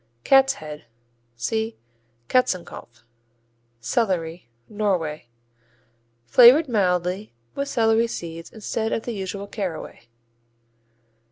Cat's 0.23 0.53
Head 0.53 0.85
see 1.35 1.77
Katzenkopf. 2.27 3.03
Celery 3.79 4.49
Norway 4.67 5.27
Flavored 6.25 6.67
mildly 6.67 7.35
with 7.53 7.69
celery 7.69 8.07
seeds, 8.07 8.49
instead 8.51 8.93
of 8.93 9.03
the 9.03 9.13
usual 9.13 9.45
caraway. 9.45 10.07